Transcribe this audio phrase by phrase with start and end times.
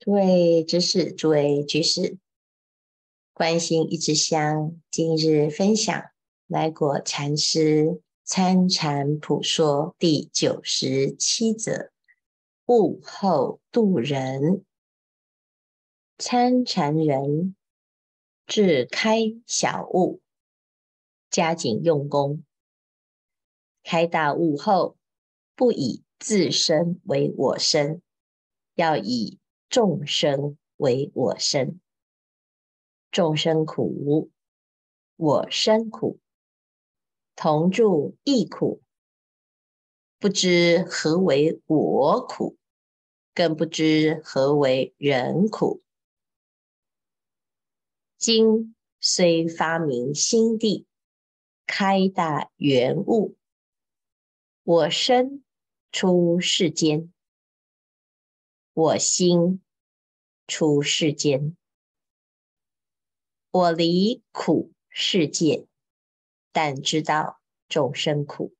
[0.00, 2.18] 诸位居士，诸位居士，
[3.32, 6.04] 关心一枝香，今日分享。
[6.46, 11.90] 来果禅师参禅普说第九十七则：
[12.66, 14.64] 悟后度人。
[16.16, 17.56] 参禅人
[18.46, 20.20] 自开小悟，
[21.28, 22.44] 加紧用功，
[23.82, 24.96] 开大悟后，
[25.56, 28.00] 不以自身为我身，
[28.74, 29.37] 要以
[29.68, 31.78] 众生为我身，
[33.10, 34.30] 众生苦，
[35.16, 36.18] 我身苦，
[37.36, 38.82] 同住异苦，
[40.18, 42.56] 不知何为我苦，
[43.34, 45.82] 更不知何为人苦。
[48.16, 50.86] 今虽发明心地，
[51.66, 53.36] 开大圆悟，
[54.62, 55.44] 我身
[55.92, 57.12] 出世间。
[58.72, 59.60] 我心
[60.48, 61.56] 出世间，
[63.50, 65.68] 我离苦世界，
[66.52, 68.56] 但知道众生苦。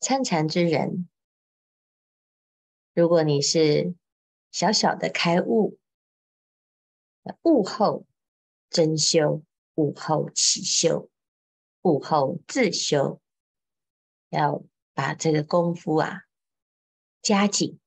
[0.00, 1.06] 参禅之人，
[2.94, 3.94] 如果你是
[4.50, 5.78] 小小的开悟，
[7.42, 8.06] 悟后
[8.70, 9.42] 真修，
[9.74, 11.10] 悟后起修，
[11.82, 13.20] 悟后自修，
[14.30, 14.64] 要
[14.94, 16.22] 把这个功夫啊
[17.20, 17.78] 加紧。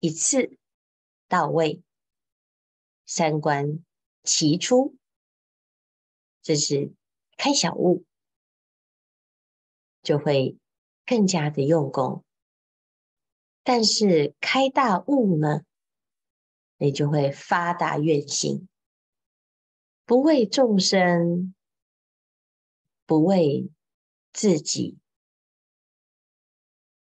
[0.00, 0.58] 一次
[1.32, 1.82] 到位，
[3.06, 3.82] 三观
[4.22, 4.98] 齐出，
[6.42, 6.92] 这是
[7.38, 8.04] 开小悟，
[10.02, 10.58] 就会
[11.06, 12.22] 更加的用功。
[13.62, 15.62] 但是开大悟呢，
[16.76, 18.68] 你就会发大愿心，
[20.04, 21.54] 不为众生，
[23.06, 23.70] 不为
[24.34, 24.98] 自己，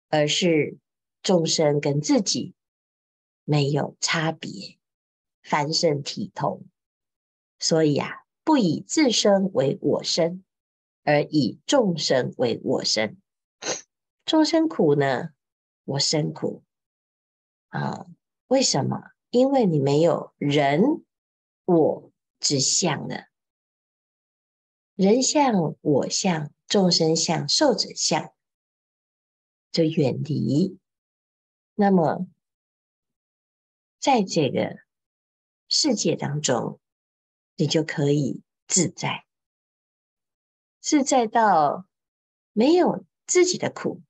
[0.08, 0.78] 而是
[1.22, 2.55] 众生跟自己。
[3.48, 4.76] 没有差别，
[5.40, 6.66] 凡圣体同，
[7.60, 10.42] 所以啊，不以自身为我身，
[11.04, 13.16] 而以众生为我身。
[14.24, 15.30] 众生苦呢，
[15.84, 16.64] 我身苦
[17.68, 18.06] 啊？
[18.48, 19.12] 为什么？
[19.30, 21.04] 因为你没有人
[21.64, 23.26] 我之相呢，
[24.96, 28.34] 人相、我相、众生相、寿者相，
[29.70, 30.80] 就远离。
[31.76, 32.26] 那么。
[33.98, 34.76] 在这个
[35.68, 36.78] 世界当中，
[37.56, 39.26] 你就可以自在，
[40.80, 41.86] 自在到
[42.52, 44.02] 没有自己的苦，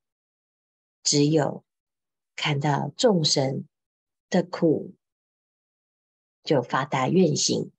[1.02, 1.64] 只有
[2.34, 3.66] 看到众生
[4.28, 4.94] 的苦，
[6.42, 7.72] 就发大愿心，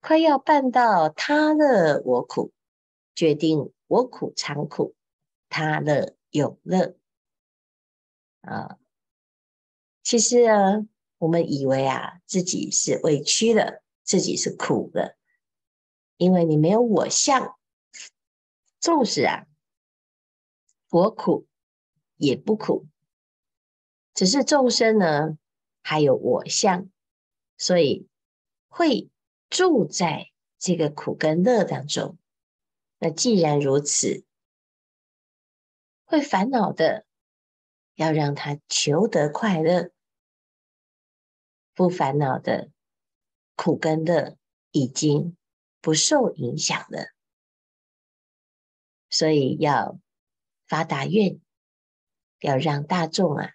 [0.00, 2.52] 快要办到他乐我苦，
[3.14, 4.94] 决定我苦常苦，
[5.48, 6.96] 他乐有乐
[8.42, 8.78] 啊。
[10.02, 10.86] 其实啊，
[11.18, 15.16] 我们以为啊，自己是委屈了，自己是苦的，
[16.16, 17.56] 因为你没有我相。
[18.80, 19.46] 纵使啊，
[20.88, 21.46] 我苦
[22.16, 22.86] 也不苦，
[24.14, 25.38] 只是众生呢
[25.82, 26.90] 还有我相，
[27.58, 28.08] 所以
[28.68, 29.10] 会
[29.50, 32.16] 住在这个苦跟乐当中。
[32.98, 34.24] 那既然如此，
[36.04, 37.04] 会烦恼的。
[38.00, 39.90] 要让他求得快乐，
[41.74, 42.70] 不烦恼的
[43.56, 44.38] 苦跟乐
[44.70, 45.36] 已经
[45.82, 47.08] 不受影响了，
[49.10, 50.00] 所以要
[50.66, 51.38] 发大愿，
[52.40, 53.50] 要让大众啊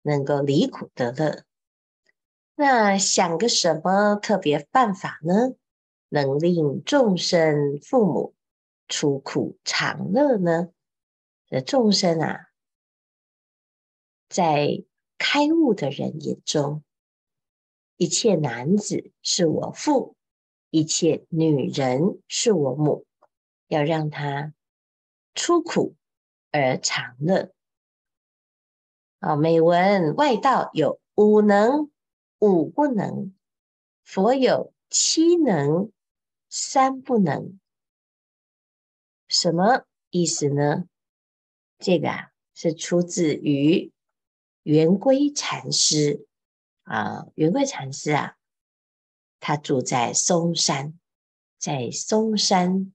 [0.00, 1.44] 能够离苦得乐。
[2.54, 5.54] 那想个什么特别办法呢？
[6.08, 8.34] 能令众生父母
[8.88, 10.70] 出苦常乐呢？
[11.46, 12.48] 这众生啊。
[14.32, 14.82] 在
[15.18, 16.82] 开悟的人眼中，
[17.98, 20.16] 一切男子是我父，
[20.70, 23.04] 一切女人是我母，
[23.68, 24.54] 要让他
[25.34, 25.96] 出苦
[26.50, 27.52] 而常乐。
[29.18, 31.90] 啊，美文外道有五能，
[32.38, 33.34] 五不能；
[34.02, 35.92] 佛有七能，
[36.48, 37.60] 三不能。
[39.28, 40.88] 什么意思呢？
[41.78, 43.91] 这个啊，是出自于。
[44.62, 46.26] 圆规禅师
[46.84, 48.36] 啊，圆规禅师啊，
[49.40, 50.98] 他住在嵩山，
[51.58, 52.92] 在嵩山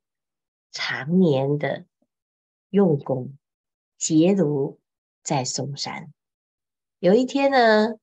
[0.71, 1.85] 常年的
[2.69, 3.37] 用功
[3.97, 4.77] 结庐，
[5.23, 6.13] 在嵩山。
[6.99, 7.97] 有一天呢，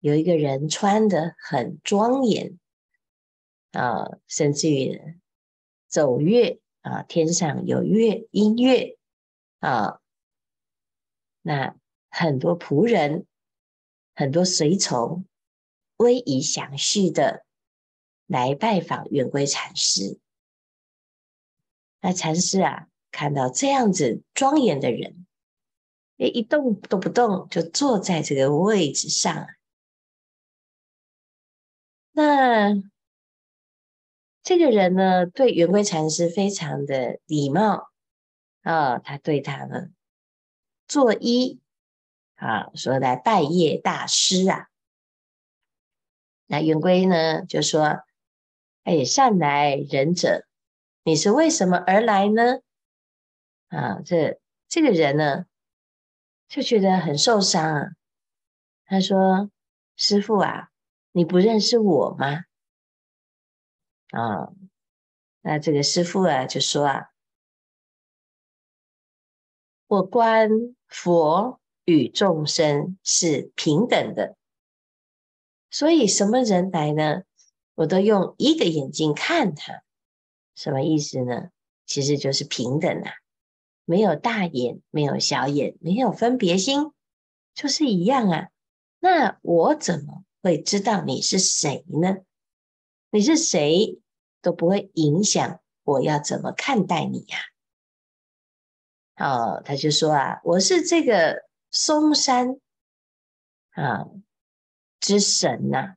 [0.00, 2.58] 有一个人穿得很庄严
[3.72, 5.20] 啊，甚至于
[5.88, 8.96] 走月啊，天上有月音乐
[9.58, 10.00] 啊，
[11.42, 11.76] 那。
[12.10, 13.26] 很多仆人、
[14.14, 15.26] 很多随从，
[15.96, 17.44] 威仪详叙的
[18.26, 20.18] 来拜访圆规禅师。
[22.00, 25.26] 那禅师啊，看到这样子庄严的人，
[26.18, 29.48] 诶，一动都不动，就坐在这个位置上。
[32.12, 32.74] 那
[34.42, 37.90] 这个人呢，对圆规禅师非常的礼貌
[38.62, 39.88] 啊、他对他呢
[40.88, 41.58] 作揖
[42.36, 44.68] 啊，说来拜业大师啊。
[46.46, 48.04] 那圆规呢就说
[48.84, 50.46] ：“哎，善来仁者，
[51.02, 52.60] 你是为什么而来呢？”
[53.68, 55.46] 啊，这这个人呢
[56.48, 57.88] 就觉得很受伤啊。
[58.84, 59.50] 他说
[59.96, 60.70] ：“师傅啊。”
[61.16, 62.44] 你不认识我吗？
[64.10, 64.52] 啊，
[65.40, 67.08] 那这个师傅啊就说啊，
[69.86, 70.50] 我观
[70.88, 74.36] 佛与众生是平等的，
[75.70, 77.22] 所以什么人来呢，
[77.74, 79.82] 我都用一个眼睛看他。
[80.54, 81.48] 什么意思呢？
[81.86, 83.14] 其实就是平等啊，
[83.86, 86.92] 没有大眼，没有小眼，没有分别心，
[87.54, 88.48] 就是一样啊。
[88.98, 90.24] 那我怎么？
[90.42, 92.18] 会知道你是谁呢？
[93.10, 93.98] 你是谁
[94.42, 97.38] 都不会影响我要怎么看待你呀、
[99.14, 99.58] 啊。
[99.58, 101.42] 哦，他就说啊，我是这个
[101.78, 102.58] 嵩山
[103.72, 104.06] 啊
[104.98, 105.96] 之神呐、啊，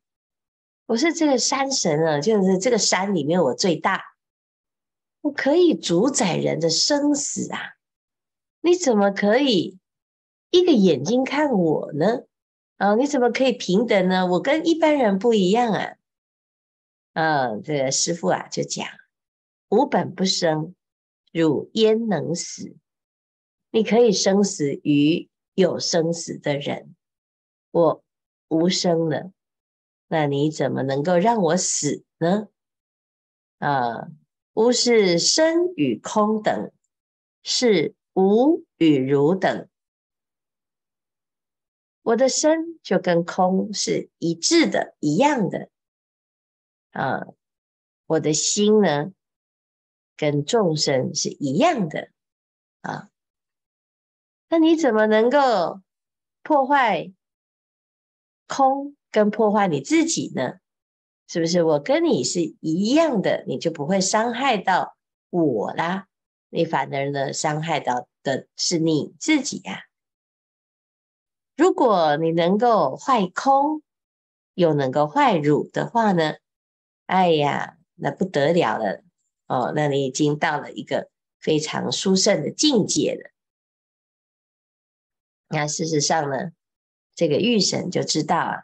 [0.88, 4.04] 我是这个山神啊，就是这个山里面我最大，
[5.22, 7.76] 我可以主宰人的生死啊。
[8.60, 9.80] 你怎么可以
[10.52, 12.24] 一个眼睛看我呢？
[12.78, 14.28] 哦，你怎么可以平等呢？
[14.28, 15.96] 我跟一般人不一样啊！
[17.14, 18.86] 啊、这个师傅啊就讲：
[19.70, 20.76] 吾本不生，
[21.32, 22.76] 汝焉能死？
[23.72, 25.29] 你可以生死于
[25.60, 26.96] 有生死的人，
[27.72, 28.04] 我
[28.48, 29.32] 无生了，
[30.08, 32.48] 那你怎么能够让我死呢？
[33.60, 34.08] 啊，
[34.54, 36.72] 吾是生与空等，
[37.44, 39.68] 是无与如等。
[42.02, 45.70] 我的身就跟空是一致的，一样的
[46.92, 47.28] 啊。
[48.08, 49.12] 我的心呢，
[50.18, 52.10] 跟众生是一样的
[52.82, 53.12] 啊。
[54.50, 55.82] 那你怎么能够
[56.42, 57.14] 破坏
[58.48, 60.56] 空，跟破坏你自己呢？
[61.28, 61.62] 是不是？
[61.62, 64.98] 我跟你是一样的，你就不会伤害到
[65.30, 66.08] 我啦。
[66.50, 69.84] 你反而呢，伤害到的是你自己呀。
[71.56, 73.84] 如果你能够坏空，
[74.56, 76.38] 又能够坏汝的话呢？
[77.06, 79.04] 哎呀，那不得了了
[79.46, 79.72] 哦！
[79.76, 81.10] 那你已经到了一个
[81.40, 83.30] 非常殊胜的境界了。
[85.50, 86.52] 那事实上呢，
[87.16, 88.64] 这个玉神就知道啊，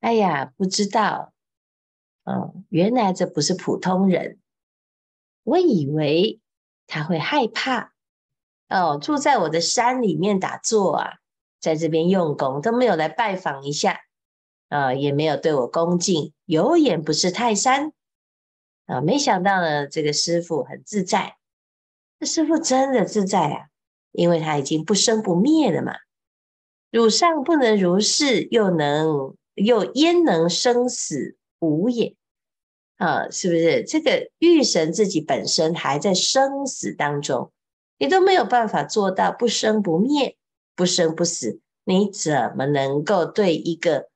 [0.00, 1.32] 哎呀，不知道
[2.24, 4.38] 哦，原来这不是普通人。
[5.44, 6.40] 我以为
[6.86, 7.92] 他会害怕
[8.68, 11.14] 哦，住在我的山里面打坐啊。
[11.60, 14.02] 在这边用功都没有来拜访一下，
[14.68, 17.88] 啊、呃，也没有对我恭敬，有眼不识泰山，
[18.86, 21.36] 啊、呃，没想到呢，这个师傅很自在，
[22.20, 23.66] 这师傅真的自在啊，
[24.12, 25.94] 因为他已经不生不灭了嘛。
[26.90, 32.14] 汝上不能如是，又能又焉能生死无也？
[32.96, 33.84] 啊、是不是？
[33.84, 37.52] 这个玉神自己本身还在生死当中，
[37.98, 40.36] 你都没有办法做到不生不灭。
[40.74, 44.10] 不生不死，你怎么能够对一个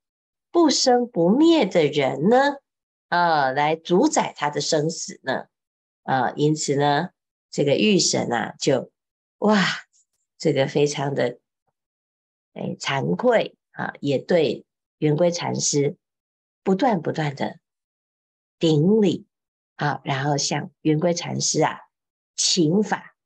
[0.52, 2.58] 不生不灭的人呢？
[3.08, 5.46] 啊，来主宰他的生死呢？
[6.04, 7.08] 啊，因此呢，
[7.50, 8.92] 这个玉神啊，就
[9.38, 9.60] 哇，
[10.38, 11.40] 这个非常的
[12.54, 14.64] 哎惭愧啊，也对
[14.98, 15.96] 圆规禅师
[16.62, 17.58] 不断不断的
[18.58, 19.26] 顶礼
[19.76, 21.80] 啊，然后向圆规禅师啊
[22.36, 23.16] 请法，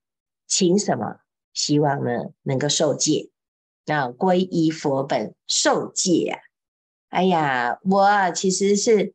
[0.46, 1.20] 请什么？
[1.52, 3.30] 希望呢能够受戒，
[3.86, 6.38] 那皈依佛本受戒啊！
[7.08, 9.14] 哎呀，我其实是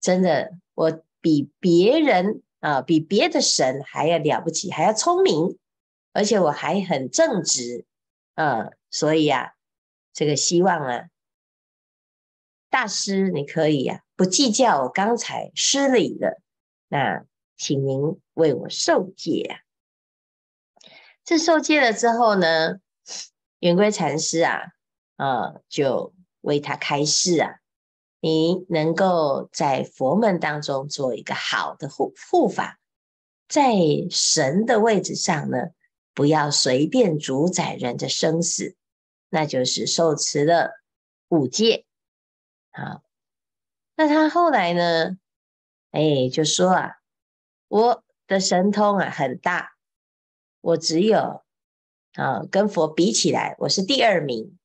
[0.00, 5.58] 真的，我比别人啊，比别的神还要了不起，还要聪明，
[6.12, 7.84] 而且我还很正直
[8.36, 8.70] 啊！
[8.90, 9.54] 所以啊，
[10.12, 11.08] 这个希望啊，
[12.70, 16.40] 大师你可以呀、啊，不计较我刚才失礼了，
[16.88, 17.24] 那
[17.56, 19.58] 请您为我受戒啊！
[21.24, 22.76] 这受戒了之后呢，
[23.58, 24.60] 圆规禅师啊，
[25.16, 27.56] 呃，就为他开示啊，
[28.20, 32.78] 你能够在佛门当中做一个好的护护法，
[33.48, 33.72] 在
[34.10, 35.58] 神的位置上呢，
[36.16, 38.74] 不要随便主宰人的生死，
[39.28, 40.80] 那就是受持了
[41.28, 41.84] 五戒。
[42.72, 43.02] 好，
[43.96, 45.18] 那他后来呢？
[45.90, 46.96] 哎，就说啊，
[47.68, 49.76] 我的神通啊很大，
[50.62, 51.44] 我只有
[52.14, 54.58] 啊跟佛比起来，我是第二名，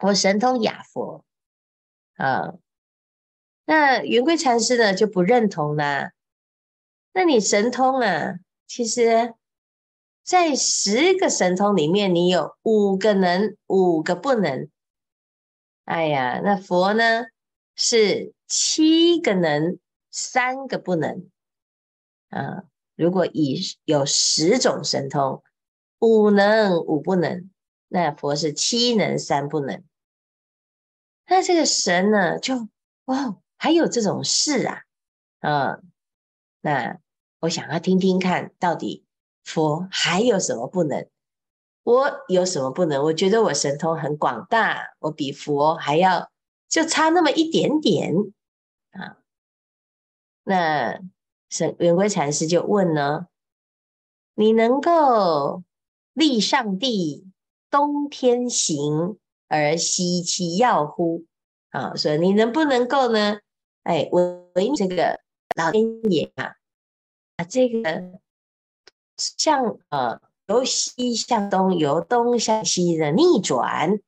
[0.00, 1.24] 我神通亚佛
[2.16, 2.54] 啊。
[3.64, 6.10] 那云贵禅师呢就不认同啦。
[7.12, 9.34] 那你神通啊，其实，
[10.26, 14.68] 在十个神通里面，你有五个能，五个不能。
[15.84, 17.26] 哎呀，那佛呢
[17.76, 19.78] 是七个能，
[20.10, 21.30] 三个不能。
[22.30, 22.64] 啊，
[22.96, 25.44] 如果以有十种神通，
[26.00, 27.48] 五能五不能，
[27.86, 29.84] 那佛是七能三不能。
[31.28, 32.68] 那这个神呢，就
[33.04, 33.36] 哇。
[33.58, 34.82] 还有这种事啊，
[35.40, 35.82] 嗯，
[36.60, 36.98] 那
[37.40, 39.05] 我想要听听看，到底
[39.46, 41.08] 佛还有什么不能？
[41.84, 43.02] 我有什么不能？
[43.04, 46.30] 我觉得我神通很广大，我比佛还要
[46.68, 48.12] 就差那么一点点
[48.90, 49.18] 啊。
[50.42, 51.00] 那
[51.48, 53.28] 神圆规禅师就问呢：
[54.34, 55.62] 你能够
[56.12, 57.28] 立上帝
[57.70, 61.24] 东天行而西其要乎？
[61.70, 63.38] 啊，所以你能不能够呢？
[63.84, 65.20] 哎，我这个
[65.56, 66.56] 老天爷啊，
[67.36, 68.18] 啊，这个
[69.16, 74.00] 向呃由西向东，由东向西的逆转，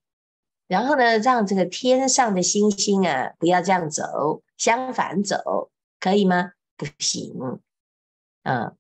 [0.67, 6.53] 然后呢，让这个天上的星星啊不要这样走，相反走，可以吗？
[6.77, 7.61] 不行。
[8.43, 8.73] 啊，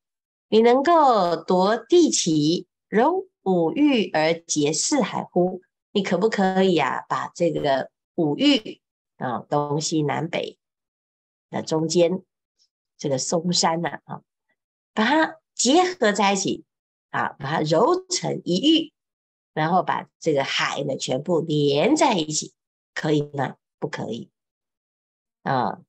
[0.48, 5.60] 你能够夺地起，容五域而结四海乎？
[5.92, 7.04] 你可不可以啊？
[7.08, 8.80] 把这个五域
[9.16, 10.58] 啊，东西南北。
[11.50, 12.22] 的中间
[12.98, 14.20] 这个嵩山呢，啊，
[14.92, 16.64] 把它结合在一起，
[17.10, 18.92] 啊，把它揉成一玉，
[19.52, 22.54] 然后把这个海呢全部连在一起，
[22.94, 23.56] 可以吗？
[23.78, 24.30] 不可以
[25.42, 25.80] 啊。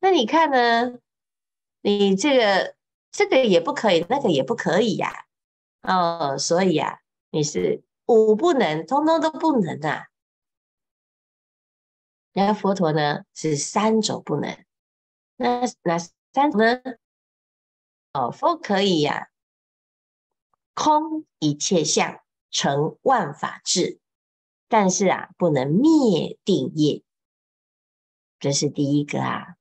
[0.00, 0.98] 那你看呢？
[1.82, 2.76] 你这个
[3.10, 5.24] 这个也不可以，那个也不可以呀。
[5.82, 10.08] 哦，所以呀，你是五不能，通通都不能啊。
[12.32, 14.56] 然后佛陀呢是三种不能。
[15.36, 15.98] 那哪
[16.32, 16.80] 三种呢？
[18.12, 19.26] 哦，佛可以呀、啊，
[20.74, 24.00] 空一切相，成万法智，
[24.68, 27.02] 但是啊，不能灭定业。
[28.38, 29.56] 这是第一个啊，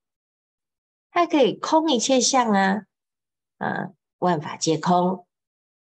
[1.12, 2.86] 它可以空一切相啊，
[3.58, 5.28] 啊，万法皆空，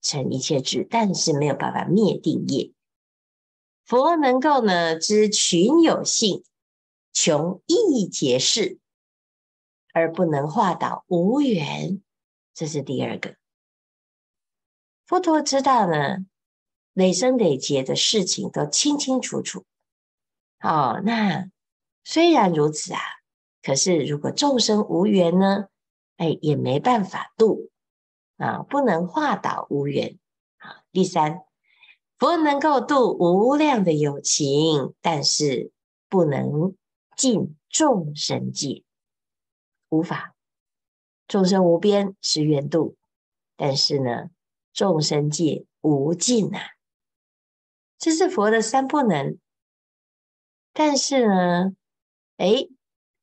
[0.01, 2.73] 成一切智，但是没有办法灭定业。
[3.85, 6.43] 佛能够呢知群有性，
[7.13, 8.81] 穷一劫事。
[9.93, 12.03] 而不能化导无缘，
[12.57, 13.37] 这是第二个。
[15.05, 16.27] 佛陀知道呢，
[16.95, 19.67] 累生累劫的事情都清清楚楚。
[20.61, 21.51] 哦，那
[22.03, 23.01] 虽然如此啊，
[23.63, 25.67] 可是如果众生无缘呢，
[26.17, 27.71] 哎，也没办法度
[28.39, 30.19] 啊，不能化导无缘。
[30.57, 31.45] 啊，第三，
[32.17, 35.73] 佛能够度无量的有情，但是
[36.09, 36.75] 不能
[37.19, 38.83] 尽众生界。
[39.91, 40.36] 无法，
[41.29, 42.97] 众生无边是愿度，
[43.57, 44.31] 但是呢，
[44.73, 46.61] 众生界无尽啊，
[47.99, 49.39] 这是佛的三不能。
[50.73, 51.73] 但是呢，
[52.37, 52.69] 哎，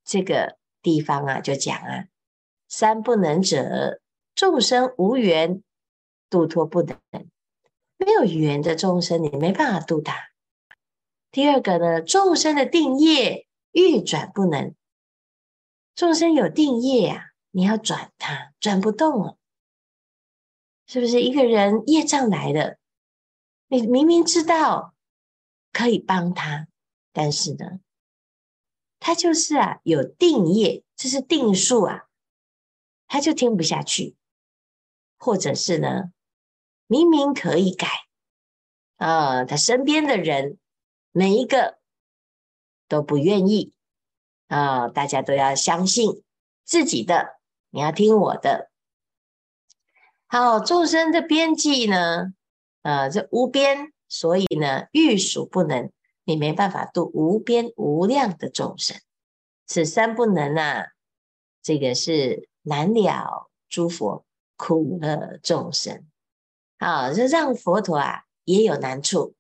[0.04, 2.06] 这个地方啊，就讲啊，
[2.68, 4.02] 三不能者，
[4.34, 5.62] 众生无缘，
[6.30, 6.98] 度脱不能，
[7.98, 10.16] 没有缘的众生，你没办法度他。
[11.32, 14.76] 第二个呢，众生的定业欲转不能。
[15.96, 19.38] 众生有定业呀、啊，你要转他，转不动了，
[20.88, 21.22] 是不是？
[21.22, 22.80] 一个人业障来了，
[23.68, 24.96] 你明明知道
[25.72, 26.68] 可以帮他，
[27.12, 27.80] 但是呢，
[29.00, 32.10] 他就是啊有定业，这是定数啊，
[33.08, 34.16] 他就听不下去，
[35.20, 36.12] 或者是呢，
[36.88, 37.88] 明明可以改
[38.98, 40.58] 啊，他身边的人
[41.12, 41.78] 每一个
[42.88, 43.72] 都不愿意。
[44.48, 46.24] 啊、大家都要相信
[46.64, 47.40] 自己的，
[47.74, 48.70] 你要听我的。
[50.28, 52.36] 好，众生的边际呢？
[52.84, 55.92] 呃，这无边，所以呢，欲数不能，
[56.24, 58.96] 你没办法度无边无量的众生。
[59.66, 60.90] 此三不能啊，
[61.64, 64.24] 这个是难了诸佛
[64.56, 66.06] 苦乐众生。
[66.78, 69.34] 好，这让佛陀啊也有难处。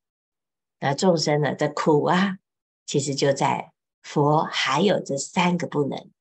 [0.79, 2.39] 那众生呢的苦啊，
[2.87, 3.69] 其实就在。
[4.01, 6.11] 佛还有这三个不能，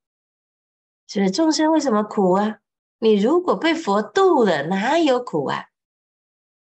[1.13, 2.61] 所以众生为什么苦啊？
[2.99, 5.67] 你如果被佛度了，哪有苦啊？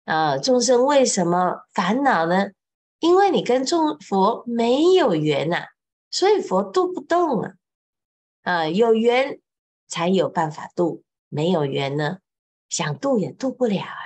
[0.07, 2.53] 啊，众生为什么烦恼呢？
[3.01, 5.67] 因为你跟众佛没有缘呐、
[6.11, 7.53] 所以佛度不动啊。
[8.41, 9.43] 啊，有缘
[9.89, 12.21] 才有办法度，没有缘呢，
[12.71, 14.01] 想度也度不了啊。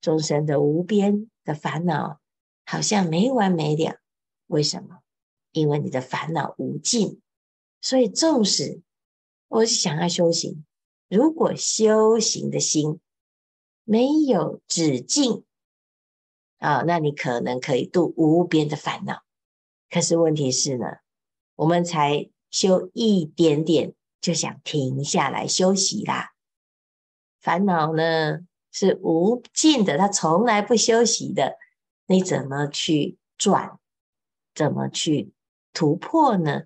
[0.00, 2.20] 众生的无边的烦恼，
[2.64, 3.96] 好像没完没了。
[4.46, 5.00] 为什么？
[5.50, 7.20] 因为你的烦恼无尽，
[7.80, 8.82] 所以纵使
[9.48, 10.64] 我是想要修行，
[11.08, 13.00] 如果修行的心
[13.84, 15.44] 没有止境
[16.58, 19.22] 啊，那你可能可以度无边的烦恼。
[19.88, 20.86] 可是问题是呢，
[21.54, 26.32] 我们才修一点点，就想停下来休息啦。
[27.38, 28.40] 烦恼呢
[28.72, 31.56] 是无尽的，它从来不休息的，
[32.06, 33.78] 你怎么去转？
[34.54, 35.32] 怎么去
[35.72, 36.62] 突破呢？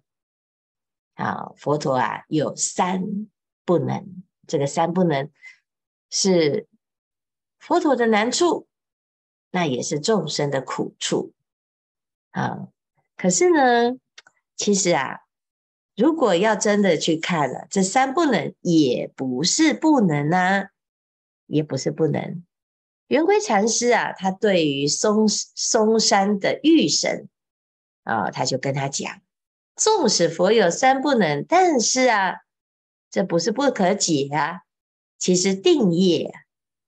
[1.21, 3.29] 啊，佛陀啊，有三
[3.65, 5.31] 不能，这个三不能
[6.09, 6.67] 是
[7.59, 8.67] 佛陀的难处，
[9.51, 11.35] 那也是众生的苦处
[12.31, 12.69] 啊。
[13.17, 13.99] 可是呢，
[14.57, 15.21] 其实啊，
[15.95, 20.71] 如果要真的去看了，这三不能也不是不能啊，
[21.47, 22.43] 也不是不能。
[23.09, 27.29] 圆规禅师啊，他对于嵩嵩山的玉神。
[28.03, 29.21] 啊、他就跟他讲，
[29.81, 32.41] 纵使佛有三不能，但是啊，
[33.11, 34.61] 这不是不可解啊。
[35.19, 36.35] 其实定业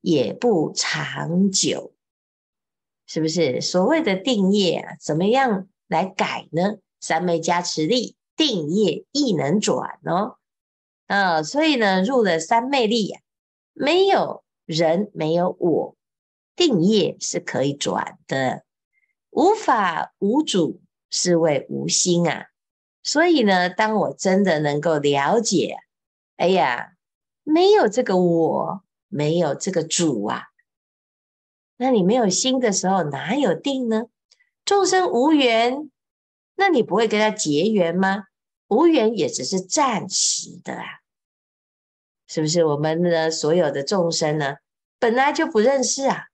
[0.02, 1.94] 也不长久，
[3.06, 3.62] 是不是？
[3.62, 6.80] 所谓的定业啊，怎么样来改呢？
[7.00, 10.36] 三昧加持力，定业亦能转哦。
[11.06, 13.24] 啊、所以呢，入了三昧力呀、啊，
[13.72, 15.96] 没有人，没有我，
[16.54, 18.64] 定业是可以转的，
[19.30, 20.82] 无法无主。
[21.14, 22.46] 是谓无心啊，
[23.02, 25.76] 所以呢，当我真的能够了解，
[26.36, 26.92] 哎呀，
[27.42, 30.44] 没有这个我，没有这个主啊，
[31.76, 34.04] 那你没有心的时候，哪有定呢？
[34.64, 35.90] 众生无缘，
[36.54, 38.26] 那你不会跟他结缘吗？
[38.68, 40.84] 无缘也只是暂时的啊，
[42.28, 42.64] 是不是？
[42.64, 44.58] 我们的所有的众生呢，
[45.00, 46.26] 本来就不认识啊，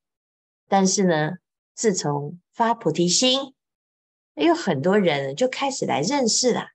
[0.69, 1.39] 但是呢，
[1.75, 3.55] 自从发菩提心。
[4.45, 6.69] 有很多人就开始来认识了，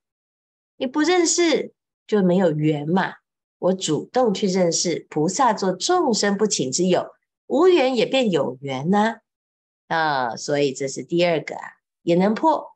[0.78, 1.74] 你不认识
[2.06, 3.16] 就没有缘嘛。
[3.60, 7.12] 我主动去认识菩萨，做众生不请之友，
[7.48, 9.16] 无缘也变有缘呢。
[9.88, 11.62] 啊，所以这是第二个啊，
[12.02, 12.76] 也能破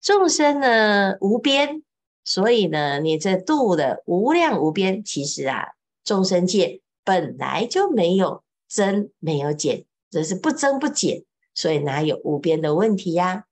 [0.00, 1.82] 众生呢无边，
[2.24, 13.44] 所以呢，你这度的无量无边，其实啊，众生界本来就没有增没有减，这是不增不减，所以哪有无边的问题呀？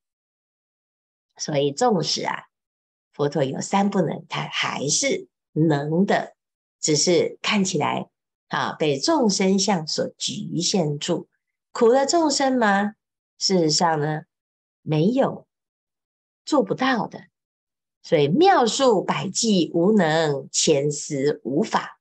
[1.44, 2.44] 所以，纵使啊，
[3.12, 6.36] 佛陀有三不能，他还是能的，
[6.80, 8.08] 只是看起来
[8.46, 11.28] 啊，被众生相所局限住。
[11.72, 12.94] 苦了众生吗？
[13.38, 14.20] 事实上呢，
[14.82, 15.48] 没有
[16.44, 17.24] 做不到的。
[18.04, 21.98] 所以妙数百计无能，千思无法。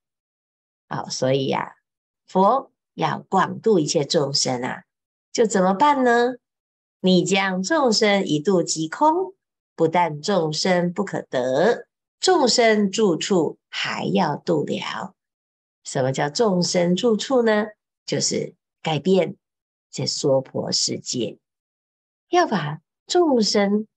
[0.87, 1.73] 好，所以呀、啊，
[2.27, 4.83] 佛要广度一切众生啊，
[5.31, 6.35] 就怎么办呢？
[7.03, 9.33] 你将众生一度即空，
[9.75, 11.87] 不但众生不可得，
[12.19, 15.15] 众生住处还要度了。
[15.83, 17.65] 什么叫众生住处呢？
[18.05, 19.35] 就是改变
[19.89, 21.39] 这娑婆世界，
[22.29, 23.87] 要把众生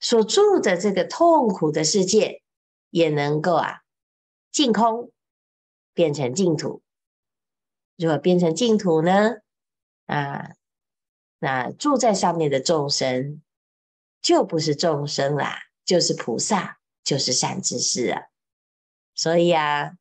[0.00, 2.40] 所住的这个痛苦的世界，
[2.88, 3.82] 也能够啊
[4.50, 5.12] 净空，
[5.92, 6.80] 变成净土。
[7.98, 9.36] 如果变成净土呢？
[10.06, 10.54] 啊。
[11.38, 13.42] 那住在上面的众生，
[14.20, 18.22] 就不是众生啦，就是菩萨，就是善知识啊。
[19.14, 19.92] 所以啊，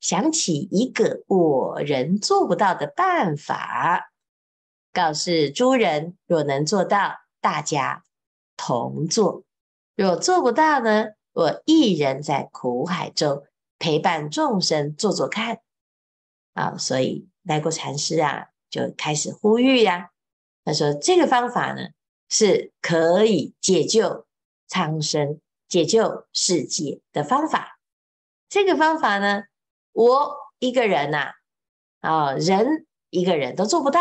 [0.00, 4.12] 想起一个我人做不到的办法，
[4.92, 8.04] 告示诸人：若能做到，大家
[8.56, 9.44] 同做；
[9.96, 13.44] 若做不到呢，我一人在苦海中
[13.78, 15.60] 陪伴众生做做看。
[16.54, 20.10] 啊，所以来果禅师啊，就开始呼吁呀、
[20.68, 21.88] 他说：“这个方法呢，
[22.28, 24.26] 是可以解救
[24.66, 27.78] 苍生、解救世界的方法。
[28.50, 29.44] 这个方法呢，
[29.92, 31.32] 我一个人呐、
[32.00, 34.00] 啊，啊，人一个人都做不到。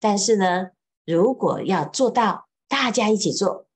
[0.00, 0.70] 但是呢，
[1.06, 3.68] 如果要做到，大家一起做。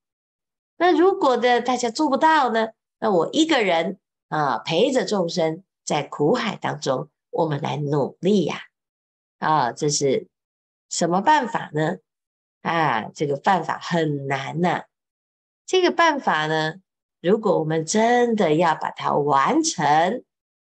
[0.76, 8.60] 那如果的大家做不到呢，那我一个人啊，陪着众生在苦海当中，我们来努力呀。
[9.38, 10.26] 啊，这是
[10.90, 11.98] 什么办法呢？”
[12.64, 14.84] 啊，这个办法很难呐、
[15.66, 16.76] 这个办法呢，
[17.20, 20.24] 如果我们真的要把它完成，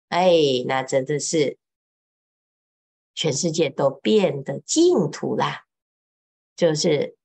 [0.10, 0.32] 哎，
[0.68, 1.58] 那真的是
[3.16, 5.64] 全世界都变得净土啦。
[6.56, 7.18] 就是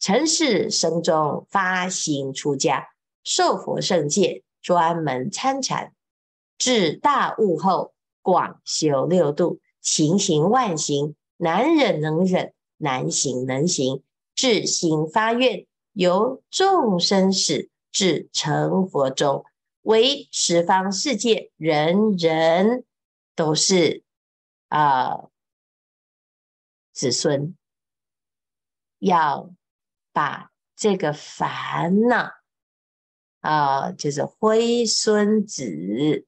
[0.00, 2.88] 尘世生中发心出家，
[3.24, 5.92] 受佛圣戒，专门参禅，
[6.56, 14.02] 至大悟后，广修六度，勤行万行，难忍能忍，难行能行，
[14.34, 19.44] 至心发愿，由众生始至成佛终，
[19.82, 22.84] 为十方世界人人
[23.34, 24.02] 都是
[24.68, 25.28] 啊、
[26.92, 27.56] 子孙，
[28.98, 29.50] 要
[30.12, 32.32] 把这个烦恼
[33.40, 36.26] 啊、就是灰孙子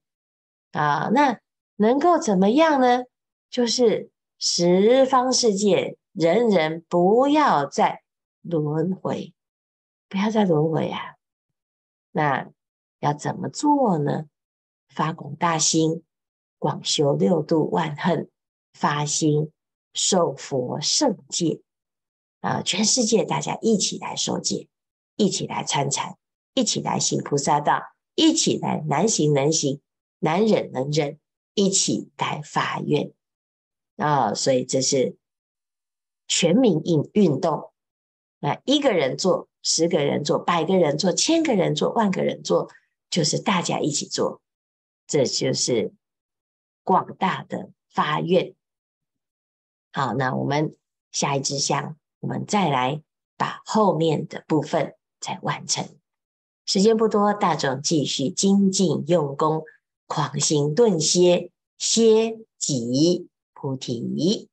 [0.72, 1.40] 啊，那
[1.76, 3.04] 能够怎么样呢？
[3.48, 8.02] 就是十方世界人人不要再
[8.40, 9.34] 轮回。
[10.08, 11.16] 不要再轮回啊！
[12.12, 12.48] 那
[13.00, 14.26] 要怎么做呢？
[14.88, 16.04] 发广大心，
[16.58, 18.30] 广修六度万恨，
[18.72, 19.50] 发心
[19.92, 21.60] 受佛圣戒
[22.40, 22.62] 啊！
[22.62, 24.68] 全世界大家一起来受戒，
[25.16, 26.16] 一起来参禅，
[26.54, 27.82] 一起来行菩萨道，
[28.14, 29.80] 一起来难行能行，
[30.20, 31.18] 难忍能忍，
[31.54, 33.12] 一起来发愿
[33.96, 34.32] 啊！
[34.34, 35.16] 所以这是
[36.26, 37.72] 全民运运动，
[38.38, 39.48] 那一个人做。
[39.68, 42.70] 十个人做，百个人做，千个人做，万个人做，
[43.10, 44.40] 就是大家一起做，
[45.08, 45.92] 这就是
[46.84, 48.54] 广大的发愿。
[49.92, 50.76] 好，那我们
[51.10, 53.02] 下一支香，我们再来
[53.36, 55.98] 把后面的部分再完成。
[56.64, 59.64] 时间不多，大众继续精进用功，
[60.06, 64.48] 狂行顿歇，歇即菩提。